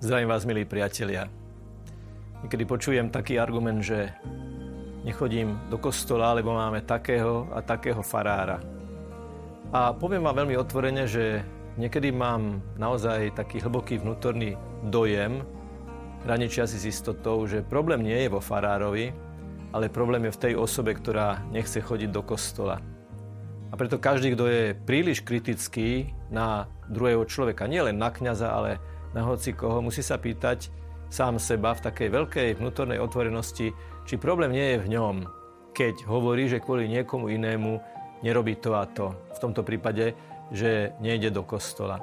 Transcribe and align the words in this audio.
Zdravím 0.00 0.32
vás, 0.32 0.48
milí 0.48 0.64
priatelia. 0.64 1.28
Niekedy 2.40 2.64
počujem 2.64 3.12
taký 3.12 3.36
argument, 3.36 3.84
že 3.84 4.08
nechodím 5.04 5.60
do 5.68 5.76
kostola, 5.76 6.32
lebo 6.32 6.56
máme 6.56 6.80
takého 6.88 7.44
a 7.52 7.60
takého 7.60 8.00
farára. 8.00 8.64
A 9.68 9.92
poviem 9.92 10.24
vám 10.24 10.40
veľmi 10.40 10.56
otvorene, 10.56 11.04
že 11.04 11.44
niekedy 11.76 12.16
mám 12.16 12.64
naozaj 12.80 13.36
taký 13.36 13.60
hlboký 13.60 14.00
vnútorný 14.00 14.56
dojem, 14.88 15.44
hraničia 16.24 16.64
si 16.64 16.80
s 16.80 16.96
istotou, 16.96 17.44
že 17.44 17.60
problém 17.60 18.00
nie 18.00 18.24
je 18.24 18.32
vo 18.32 18.40
farárovi, 18.40 19.12
ale 19.76 19.92
problém 19.92 20.24
je 20.24 20.32
v 20.32 20.42
tej 20.48 20.54
osobe, 20.56 20.96
ktorá 20.96 21.44
nechce 21.52 21.76
chodiť 21.76 22.08
do 22.08 22.24
kostola. 22.24 22.80
A 23.68 23.76
preto 23.76 24.00
každý, 24.00 24.32
kto 24.32 24.48
je 24.48 24.64
príliš 24.80 25.20
kritický 25.20 26.16
na 26.32 26.72
druhého 26.88 27.28
človeka, 27.28 27.68
nielen 27.68 28.00
na 28.00 28.08
kňaza, 28.08 28.48
ale 28.48 28.80
na 29.14 29.26
hoci 29.26 29.52
koho, 29.52 29.82
musí 29.82 30.02
sa 30.02 30.18
pýtať 30.18 30.70
sám 31.10 31.42
seba 31.42 31.74
v 31.74 31.84
takej 31.90 32.08
veľkej 32.08 32.48
vnútornej 32.62 33.02
otvorenosti, 33.02 33.74
či 34.06 34.14
problém 34.16 34.54
nie 34.54 34.66
je 34.74 34.82
v 34.86 34.90
ňom, 34.94 35.16
keď 35.74 36.06
hovorí, 36.06 36.46
že 36.46 36.62
kvôli 36.62 36.86
niekomu 36.86 37.30
inému 37.30 37.82
nerobí 38.22 38.58
to 38.62 38.76
a 38.78 38.86
to. 38.86 39.10
V 39.34 39.38
tomto 39.42 39.66
prípade, 39.66 40.14
že 40.54 40.94
nejde 41.02 41.34
do 41.34 41.42
kostola. 41.42 41.98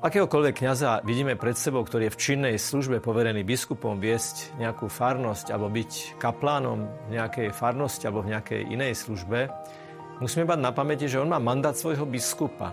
Akéhokoľvek 0.00 0.64
kňaza 0.64 1.04
vidíme 1.04 1.36
pred 1.36 1.52
sebou, 1.52 1.84
ktorý 1.84 2.08
je 2.08 2.14
v 2.16 2.20
činnej 2.24 2.56
službe 2.56 3.04
poverený 3.04 3.44
biskupom 3.44 4.00
viesť 4.00 4.56
nejakú 4.56 4.88
farnosť 4.88 5.52
alebo 5.52 5.68
byť 5.68 6.16
kaplánom 6.16 6.88
v 7.12 7.20
nejakej 7.20 7.52
farnosti 7.52 8.08
alebo 8.08 8.24
v 8.24 8.32
nejakej 8.32 8.60
inej 8.72 8.96
službe, 8.96 9.52
musíme 10.24 10.48
mať 10.48 10.56
na 10.56 10.72
pamäti, 10.72 11.04
že 11.04 11.20
on 11.20 11.28
má 11.28 11.36
mandát 11.36 11.76
svojho 11.76 12.08
biskupa. 12.08 12.72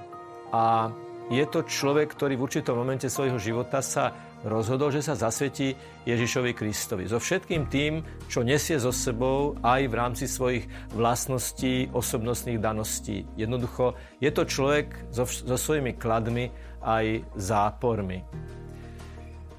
A 0.56 0.88
je 1.28 1.44
to 1.44 1.68
človek, 1.68 2.16
ktorý 2.16 2.40
v 2.40 2.46
určitom 2.48 2.80
momente 2.80 3.12
svojho 3.12 3.36
života 3.36 3.84
sa 3.84 4.16
rozhodol, 4.48 4.96
že 4.96 5.04
sa 5.04 5.20
zasvetí 5.20 5.76
Ježišovi 6.08 6.56
Kristovi. 6.56 7.04
So 7.10 7.20
všetkým 7.20 7.68
tým, 7.68 8.00
čo 8.32 8.48
nesie 8.48 8.80
so 8.80 8.96
sebou 8.96 9.60
aj 9.60 9.92
v 9.92 9.98
rámci 9.98 10.26
svojich 10.30 10.70
vlastností, 10.96 11.92
osobnostných 11.92 12.64
daností. 12.64 13.28
Jednoducho, 13.36 14.00
je 14.24 14.32
to 14.32 14.48
človek 14.48 14.88
so, 15.12 15.28
so 15.28 15.58
svojimi 15.60 16.00
kladmi 16.00 16.48
aj 16.80 17.28
zápormi. 17.36 18.24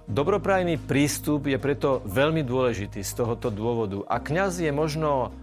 Dobroprajný 0.09 0.81
prístup 0.81 1.53
je 1.53 1.61
preto 1.61 2.01
veľmi 2.09 2.41
dôležitý 2.41 3.05
z 3.05 3.13
tohoto 3.13 3.53
dôvodu. 3.53 4.09
A 4.09 4.17
kňaz 4.17 4.65
je 4.65 4.73
možno 4.73 5.37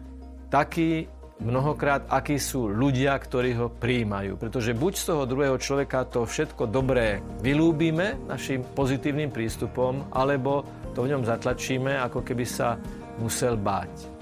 taký, 0.49 1.05
mnohokrát, 1.43 2.07
akí 2.07 2.39
sú 2.39 2.71
ľudia, 2.71 3.17
ktorí 3.19 3.51
ho 3.59 3.67
príjmajú. 3.67 4.39
Pretože 4.39 4.71
buď 4.71 4.93
z 4.95 5.05
toho 5.11 5.23
druhého 5.27 5.57
človeka 5.59 6.07
to 6.07 6.23
všetko 6.23 6.71
dobré 6.71 7.19
vylúbime 7.43 8.15
našim 8.29 8.63
pozitívnym 8.63 9.31
prístupom, 9.33 10.07
alebo 10.15 10.63
to 10.95 11.03
v 11.03 11.11
ňom 11.11 11.27
zatlačíme, 11.27 11.99
ako 11.99 12.23
keby 12.23 12.45
sa 12.47 12.79
musel 13.19 13.59
báť. 13.59 14.15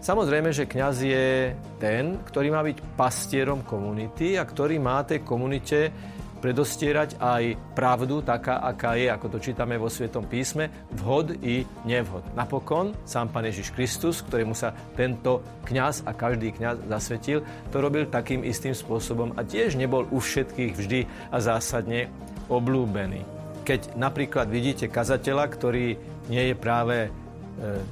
Samozrejme, 0.00 0.48
že 0.48 0.64
kňaz 0.64 0.96
je 1.04 1.52
ten, 1.76 2.16
ktorý 2.24 2.48
má 2.48 2.64
byť 2.64 2.96
pastierom 2.96 3.60
komunity 3.60 4.40
a 4.40 4.48
ktorý 4.48 4.80
má 4.80 5.04
tej 5.04 5.20
komunite 5.20 5.92
predostierať 6.40 7.20
aj 7.20 7.54
pravdu 7.76 8.24
taká, 8.24 8.64
aká 8.64 8.96
je, 8.96 9.12
ako 9.12 9.36
to 9.36 9.38
čítame 9.38 9.76
vo 9.76 9.92
Svetom 9.92 10.24
písme, 10.24 10.72
vhod 10.96 11.36
i 11.44 11.68
nevhod. 11.84 12.24
Napokon 12.32 12.96
sám 13.04 13.28
Pán 13.28 13.46
Ježiš 13.46 13.76
Kristus, 13.76 14.24
ktorému 14.24 14.56
sa 14.56 14.72
tento 14.96 15.44
kňaz 15.68 16.08
a 16.08 16.16
každý 16.16 16.56
kňaz 16.56 16.88
zasvetil, 16.88 17.44
to 17.68 17.76
robil 17.78 18.08
takým 18.08 18.42
istým 18.42 18.72
spôsobom 18.72 19.36
a 19.36 19.44
tiež 19.44 19.76
nebol 19.76 20.08
u 20.08 20.18
všetkých 20.18 20.72
vždy 20.74 21.00
a 21.30 21.36
zásadne 21.38 22.08
oblúbený. 22.48 23.22
Keď 23.62 23.94
napríklad 24.00 24.48
vidíte 24.48 24.88
kazateľa, 24.88 25.44
ktorý 25.52 25.86
nie 26.32 26.44
je 26.50 26.54
práve 26.56 27.06
e, 27.06 27.08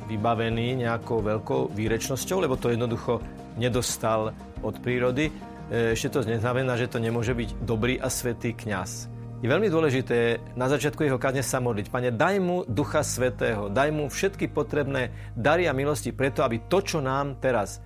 vybavený 0.09 0.83
nejakou 0.89 1.21
veľkou 1.23 1.77
výrečnosťou, 1.77 2.43
lebo 2.43 2.57
to 2.57 2.73
jednoducho 2.73 3.21
nedostal 3.61 4.33
od 4.65 4.75
prírody, 4.83 5.31
ešte 5.69 6.09
to 6.09 6.25
neznamená, 6.25 6.77
že 6.81 6.89
to 6.89 6.99
nemôže 7.01 7.37
byť 7.37 7.51
dobrý 7.65 8.01
a 8.01 8.09
svetý 8.09 8.57
kňaz. 8.57 9.13
Je 9.39 9.47
veľmi 9.47 9.71
dôležité 9.71 10.43
na 10.59 10.67
začiatku 10.67 11.07
jeho 11.07 11.15
kázne 11.15 11.47
sa 11.47 11.63
modliť. 11.63 11.95
Pane, 11.95 12.11
daj 12.11 12.37
mu 12.43 12.67
Ducha 12.67 13.07
Svetého, 13.07 13.71
daj 13.71 13.95
mu 13.95 14.11
všetky 14.11 14.51
potrebné 14.51 15.15
dary 15.39 15.71
a 15.71 15.77
milosti 15.77 16.11
preto, 16.11 16.43
aby 16.43 16.67
to, 16.67 16.83
čo 16.83 16.99
nám 16.99 17.39
teraz 17.39 17.79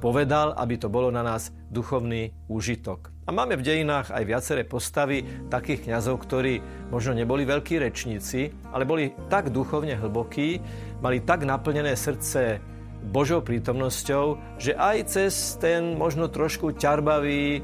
povedal, 0.00 0.56
aby 0.56 0.80
to 0.80 0.88
bolo 0.88 1.12
na 1.12 1.20
nás 1.20 1.52
duchovný 1.68 2.32
úžitok. 2.48 3.12
A 3.24 3.32
máme 3.32 3.56
v 3.56 3.64
dejinách 3.64 4.12
aj 4.12 4.24
viaceré 4.24 4.62
postavy 4.64 5.48
takých 5.48 5.88
kňazov, 5.88 6.24
ktorí 6.24 6.60
možno 6.88 7.16
neboli 7.16 7.48
veľkí 7.48 7.80
rečníci, 7.80 8.52
ale 8.72 8.84
boli 8.84 9.12
tak 9.32 9.48
duchovne 9.48 9.96
hlbokí, 9.96 10.60
mali 11.00 11.20
tak 11.24 11.48
naplnené 11.48 11.96
srdce 11.96 12.60
Božou 13.04 13.44
prítomnosťou, 13.44 14.56
že 14.56 14.72
aj 14.72 14.96
cez 15.12 15.60
ten 15.60 15.94
možno 15.94 16.32
trošku 16.32 16.72
ťarbavý 16.74 17.60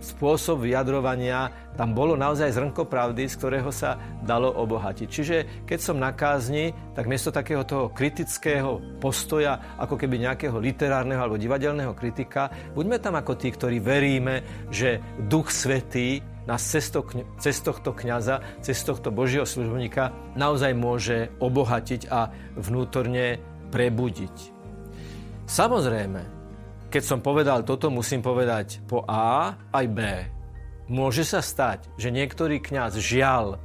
spôsob 0.00 0.64
vyjadrovania 0.64 1.52
tam 1.76 1.92
bolo 1.92 2.16
naozaj 2.16 2.56
zrnko 2.56 2.88
pravdy, 2.88 3.28
z 3.28 3.36
ktorého 3.36 3.68
sa 3.68 4.00
dalo 4.24 4.48
obohatiť. 4.48 5.08
Čiže 5.08 5.36
keď 5.68 5.78
som 5.80 5.96
na 6.00 6.12
kázni, 6.16 6.72
tak 6.96 7.08
miesto 7.08 7.32
takého 7.32 7.64
toho 7.64 7.92
kritického 7.92 9.00
postoja, 9.00 9.76
ako 9.76 10.00
keby 10.00 10.24
nejakého 10.24 10.56
literárneho 10.56 11.20
alebo 11.20 11.40
divadelného 11.40 11.92
kritika, 11.92 12.48
buďme 12.72 12.96
tam 13.00 13.16
ako 13.16 13.32
tí, 13.36 13.52
ktorí 13.52 13.78
veríme, 13.80 14.68
že 14.72 15.00
Duch 15.28 15.52
Svetý 15.52 16.24
nás 16.48 16.64
cez, 16.64 16.88
to, 16.90 17.04
cez 17.38 17.60
tohto 17.60 17.92
kniaza, 17.94 18.42
cez 18.64 18.80
tohto 18.82 19.12
Božieho 19.12 19.44
služobníka 19.44 20.10
naozaj 20.34 20.72
môže 20.74 21.30
obohatiť 21.38 22.10
a 22.10 22.32
vnútorne 22.56 23.38
prebudiť. 23.70 24.59
Samozrejme, 25.50 26.22
keď 26.94 27.02
som 27.02 27.18
povedal 27.18 27.66
toto, 27.66 27.90
musím 27.90 28.22
povedať 28.22 28.86
po 28.86 29.02
A 29.02 29.58
aj 29.74 29.86
B. 29.90 30.00
Môže 30.86 31.26
sa 31.26 31.42
stať, 31.42 31.90
že 31.98 32.14
niektorý 32.14 32.62
kňaz 32.62 32.94
žiaľ 33.02 33.58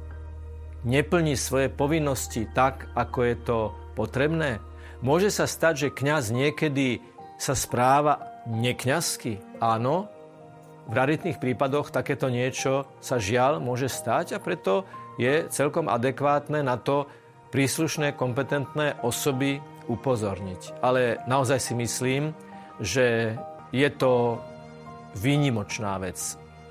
neplní 0.82 1.38
svoje 1.38 1.70
povinnosti 1.70 2.50
tak, 2.50 2.90
ako 2.98 3.18
je 3.22 3.36
to 3.38 3.58
potrebné. 3.94 4.58
Môže 4.98 5.30
sa 5.30 5.46
stať, 5.46 5.86
že 5.86 5.94
kňaz 5.94 6.34
niekedy 6.34 6.98
sa 7.38 7.54
správa 7.54 8.42
nekňazsky. 8.50 9.38
Áno, 9.62 10.10
v 10.90 10.92
raritných 10.92 11.38
prípadoch 11.38 11.94
takéto 11.94 12.26
niečo 12.26 12.90
sa 12.98 13.22
žiaľ 13.22 13.62
môže 13.62 13.86
stať 13.86 14.34
a 14.34 14.42
preto 14.42 14.82
je 15.22 15.46
celkom 15.54 15.86
adekvátne 15.86 16.66
na 16.66 16.82
to 16.82 17.06
príslušné 17.50 18.14
kompetentné 18.18 18.98
osoby 19.02 19.62
upozorniť. 19.86 20.82
Ale 20.82 21.22
naozaj 21.30 21.58
si 21.62 21.74
myslím, 21.78 22.34
že 22.82 23.38
je 23.70 23.88
to 23.94 24.42
výnimočná 25.16 25.96
vec. 26.02 26.18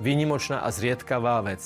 Výnimočná 0.03 0.61
a 0.61 0.69
zriedkavá 0.69 1.41
vec. 1.41 1.63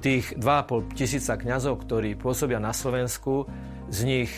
Tých 0.00 0.34
2,5 0.36 0.96
tisíca 0.96 1.36
kňazov, 1.36 1.84
ktorí 1.84 2.16
pôsobia 2.16 2.58
na 2.58 2.72
Slovensku, 2.72 3.46
z 3.90 3.98
nich 4.06 4.32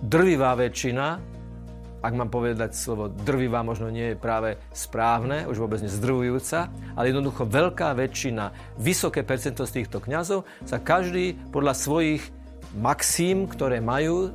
drvivá 0.00 0.56
väčšina, 0.56 1.20
ak 2.00 2.16
mám 2.16 2.32
povedať 2.32 2.72
slovo 2.72 3.12
drvivá, 3.12 3.60
možno 3.60 3.92
nie 3.92 4.12
je 4.12 4.16
práve 4.16 4.56
správne, 4.72 5.44
už 5.44 5.60
vôbec 5.60 5.84
nezdrvujúca, 5.84 6.72
ale 6.96 7.12
jednoducho 7.12 7.44
veľká 7.44 7.92
väčšina, 7.92 8.76
vysoké 8.80 9.20
percento 9.20 9.68
z 9.68 9.84
týchto 9.84 10.00
kňazov 10.00 10.48
sa 10.64 10.80
každý 10.80 11.36
podľa 11.52 11.76
svojich 11.76 12.24
maxím, 12.76 13.50
ktoré 13.50 13.82
majú, 13.82 14.34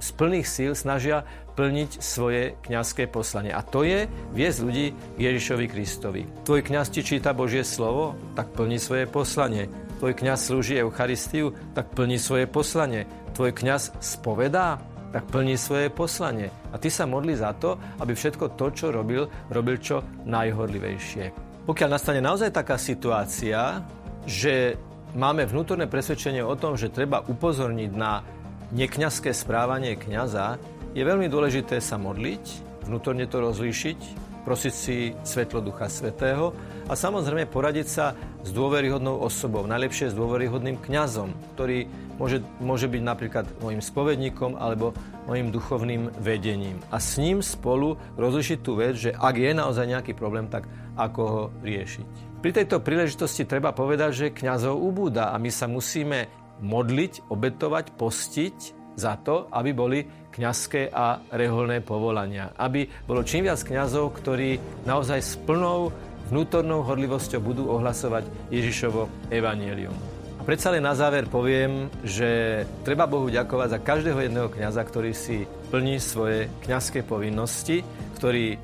z 0.00 0.08
plných 0.20 0.48
síl 0.48 0.72
snažia 0.76 1.24
plniť 1.54 2.02
svoje 2.02 2.58
kňazské 2.66 3.06
poslanie. 3.06 3.54
A 3.54 3.62
to 3.62 3.86
je 3.86 4.10
viesť 4.34 4.58
ľudí 4.60 4.86
k 4.90 5.18
Ježišovi 5.18 5.66
Kristovi. 5.70 6.22
Tvoj 6.42 6.66
kňaz 6.66 6.90
ti 6.90 7.06
číta 7.06 7.30
Božie 7.30 7.62
slovo, 7.62 8.18
tak 8.34 8.50
plní 8.52 8.82
svoje 8.82 9.06
poslanie. 9.06 9.70
Tvoj 10.02 10.18
kňaz 10.18 10.50
slúži 10.50 10.82
Eucharistiu, 10.82 11.54
tak 11.72 11.94
plní 11.94 12.18
svoje 12.18 12.50
poslanie. 12.50 13.06
Tvoj 13.38 13.54
kňaz 13.54 13.94
spovedá, 14.02 14.82
tak 15.14 15.30
plní 15.30 15.54
svoje 15.54 15.94
poslanie. 15.94 16.50
A 16.74 16.76
ty 16.76 16.90
sa 16.90 17.06
modli 17.06 17.38
za 17.38 17.54
to, 17.54 17.78
aby 18.02 18.18
všetko 18.18 18.58
to, 18.58 18.66
čo 18.74 18.86
robil, 18.90 19.30
robil 19.54 19.78
čo 19.78 20.02
najhorlivejšie. 20.26 21.30
Pokiaľ 21.64 21.88
nastane 21.88 22.18
naozaj 22.18 22.50
taká 22.50 22.76
situácia, 22.76 23.78
že 24.26 24.74
máme 25.14 25.46
vnútorné 25.46 25.86
presvedčenie 25.86 26.42
o 26.42 26.58
tom, 26.58 26.74
že 26.74 26.90
treba 26.90 27.22
upozorniť 27.22 27.90
na 27.94 28.26
nekňazské 28.74 29.30
správanie 29.30 29.94
kňaza, 29.94 30.58
je 30.94 31.02
veľmi 31.02 31.30
dôležité 31.30 31.78
sa 31.78 31.98
modliť, 31.98 32.42
vnútorne 32.86 33.26
to 33.30 33.42
rozlíšiť, 33.42 33.98
prosiť 34.44 34.74
si 34.74 35.16
svetlo 35.24 35.64
Ducha 35.64 35.88
Svetého 35.88 36.52
a 36.84 36.92
samozrejme 36.92 37.48
poradiť 37.48 37.86
sa 37.88 38.12
s 38.44 38.52
dôveryhodnou 38.52 39.24
osobou, 39.24 39.64
najlepšie 39.64 40.12
s 40.12 40.18
dôveryhodným 40.18 40.76
kňazom, 40.84 41.32
ktorý 41.56 41.88
môže, 42.20 42.44
môže 42.60 42.86
byť 42.90 43.02
napríklad 43.02 43.46
môjim 43.64 43.80
spovedníkom 43.80 44.60
alebo 44.60 44.92
mojim 45.24 45.48
duchovným 45.48 46.12
vedením. 46.20 46.76
A 46.92 47.00
s 47.00 47.16
ním 47.16 47.40
spolu 47.40 47.96
rozlišiť 48.20 48.58
tú 48.60 48.76
vec, 48.76 49.00
že 49.00 49.16
ak 49.16 49.34
je 49.40 49.50
naozaj 49.56 49.88
nejaký 49.88 50.12
problém, 50.12 50.52
tak 50.52 50.68
ako 50.98 51.20
ho 51.24 51.42
riešiť. 51.64 52.33
Pri 52.44 52.52
tejto 52.52 52.84
príležitosti 52.84 53.48
treba 53.48 53.72
povedať, 53.72 54.10
že 54.12 54.36
kňazov 54.36 54.76
ubúda 54.76 55.32
a 55.32 55.40
my 55.40 55.48
sa 55.48 55.64
musíme 55.64 56.28
modliť, 56.60 57.32
obetovať, 57.32 57.96
postiť 57.96 58.56
za 59.00 59.16
to, 59.16 59.48
aby 59.48 59.72
boli 59.72 60.04
kňazské 60.28 60.92
a 60.92 61.24
reholné 61.32 61.80
povolania. 61.80 62.52
Aby 62.60 62.84
bolo 63.08 63.24
čím 63.24 63.48
viac 63.48 63.64
kňazov, 63.64 64.12
ktorí 64.20 64.60
naozaj 64.84 65.24
s 65.24 65.40
plnou 65.40 65.88
vnútornou 66.28 66.84
horlivosťou 66.84 67.40
budú 67.40 67.64
ohlasovať 67.72 68.28
Ježišovo 68.52 69.32
evanielium. 69.32 69.96
A 70.36 70.44
predsa 70.44 70.68
len 70.68 70.84
na 70.84 70.92
záver 70.92 71.24
poviem, 71.32 71.88
že 72.04 72.60
treba 72.84 73.08
Bohu 73.08 73.32
ďakovať 73.32 73.68
za 73.72 73.80
každého 73.80 74.20
jedného 74.20 74.52
kňaza, 74.52 74.84
ktorý 74.84 75.16
si 75.16 75.48
plní 75.72 75.96
svoje 75.96 76.52
kňazské 76.68 77.08
povinnosti, 77.08 77.80
ktorý 78.20 78.60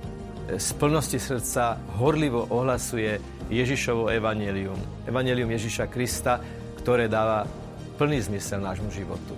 z 0.53 0.69
plnosti 0.77 1.17
srdca 1.17 1.81
horlivo 1.97 2.45
ohlasuje 2.53 3.40
Ježišovo 3.51 4.09
evanielium. 4.15 4.79
Evanielium 5.11 5.51
Ježiša 5.51 5.91
Krista, 5.91 6.39
ktoré 6.79 7.11
dáva 7.11 7.45
plný 7.99 8.23
zmysel 8.23 8.63
nášmu 8.63 8.89
životu. 8.95 9.35